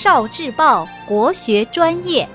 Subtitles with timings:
[0.00, 2.28] 少智报国学专业。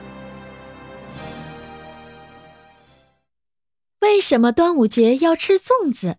[4.02, 6.18] 为什么端午节要吃粽子？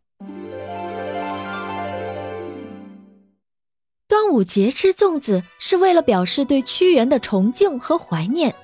[4.09, 8.55] 端午节吃粽子是为了表示对屈原的崇敬和怀念。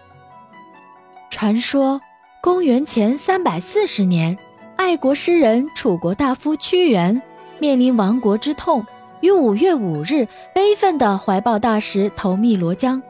[1.31, 2.01] 传说，
[2.41, 4.39] 公元前三百四十年，
[4.77, 7.21] 爱国诗人、楚国大夫屈原
[7.59, 8.83] 面临亡国之痛。
[9.21, 13.03] 于五月五日，悲愤地怀抱大石投汨罗江。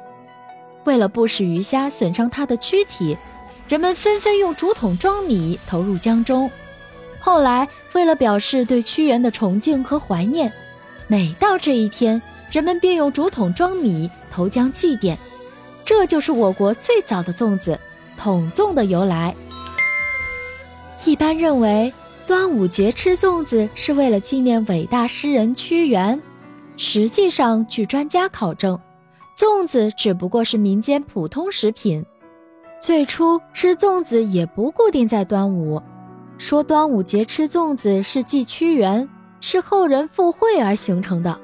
[0.85, 3.17] 为了不使鱼虾损伤他的躯体，
[3.69, 6.51] 人们纷纷用竹筒装米投入江中。
[7.21, 10.53] 后来，为了表示对屈原的崇敬和怀念，
[11.07, 12.21] 每到这一天，
[12.51, 15.17] 人们便用竹筒装米投江祭奠。
[15.85, 17.79] 这就是我国最早的粽子——
[18.19, 19.35] 筒粽的由来。
[21.05, 21.93] 一般认为。
[22.31, 26.23] 端午节吃粽子是为了纪念伟大诗人屈原。
[26.77, 28.79] 实际上，据专家考证，
[29.37, 32.07] 粽子只不过是民间普通食品。
[32.81, 35.83] 最初吃粽子也不固定在端午。
[36.39, 39.09] 说端午节吃粽子是祭屈原，
[39.41, 41.37] 是后人附会而形成的，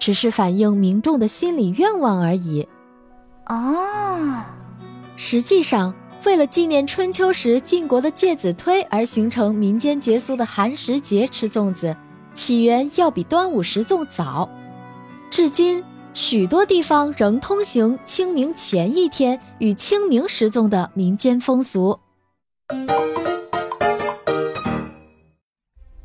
[0.00, 2.66] 只是反映民众的心理愿望而已。
[3.46, 4.42] 哦，
[5.14, 5.94] 实际上。
[6.24, 11.94] 为了纪念春秋时晋国的介子推而形成民间节俗的寒食节吃粽子，
[12.32, 14.48] 起源要比端午食粽早。
[15.30, 21.98] 至今，许多地方仍通行清明前一天与清明食粽的民间风俗。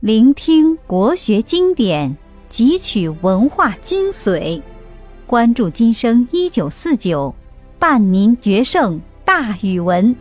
[0.01, 2.17] 聆听国学经典，
[2.51, 4.61] 汲取文化精髓，
[5.25, 7.33] 关注今生一九四九，
[7.79, 8.99] 伴您决胜。
[9.29, 10.15] 大语文。